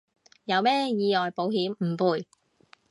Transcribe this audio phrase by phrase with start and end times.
[0.45, 2.25] 有咩意外保險唔賠